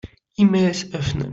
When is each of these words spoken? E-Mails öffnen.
E-Mails 0.35 0.91
öffnen. 0.93 1.29